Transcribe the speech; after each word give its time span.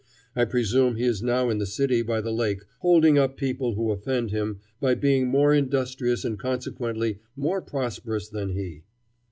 I 0.35 0.45
presume 0.45 0.95
he 0.95 1.03
is 1.03 1.21
now 1.21 1.51
in 1.51 1.59
the 1.59 1.67
city 1.67 2.01
by 2.01 2.21
the 2.21 2.31
lake 2.33 2.63
holding 2.79 3.19
up 3.19 3.37
people 3.37 3.75
who 3.75 3.91
offend 3.91 4.31
him 4.31 4.59
by 4.79 4.95
being 4.95 5.27
more 5.27 5.53
industrious 5.53 6.25
and 6.25 6.39
consequently 6.39 7.19
more 7.35 7.61
prosperous 7.61 8.27
than 8.27 8.49
he. 8.53 8.81